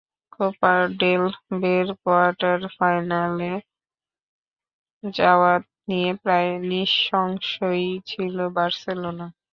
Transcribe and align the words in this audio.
Copa 0.33 0.71
del 0.99 1.23
রের 1.61 1.87
quarter 2.01 2.59
ফাইনালে 2.77 3.51
যাওয়া 5.13 5.53
নিয়ে 5.87 6.11
প্রায় 6.23 6.51
নিঃসংশয়ই 6.69 7.91
ছিল 8.09 8.35
বার্সেলোনা। 8.55 9.27